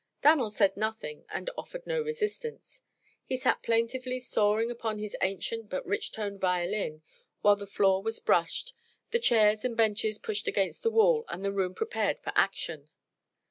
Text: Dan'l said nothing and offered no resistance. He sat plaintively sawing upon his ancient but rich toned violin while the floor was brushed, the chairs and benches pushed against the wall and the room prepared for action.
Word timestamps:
Dan'l 0.23 0.49
said 0.49 0.75
nothing 0.75 1.25
and 1.29 1.51
offered 1.55 1.85
no 1.85 2.01
resistance. 2.01 2.81
He 3.23 3.37
sat 3.37 3.61
plaintively 3.61 4.17
sawing 4.19 4.71
upon 4.71 4.97
his 4.97 5.15
ancient 5.21 5.69
but 5.69 5.85
rich 5.85 6.11
toned 6.11 6.41
violin 6.41 7.03
while 7.41 7.55
the 7.55 7.67
floor 7.67 8.01
was 8.01 8.17
brushed, 8.17 8.73
the 9.11 9.19
chairs 9.19 9.63
and 9.63 9.77
benches 9.77 10.17
pushed 10.17 10.47
against 10.47 10.81
the 10.81 10.89
wall 10.89 11.23
and 11.29 11.45
the 11.45 11.53
room 11.53 11.75
prepared 11.75 12.19
for 12.19 12.33
action. 12.35 12.89